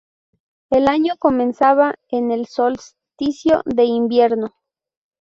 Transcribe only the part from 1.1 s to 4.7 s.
comenzaba en el solsticio de invierno.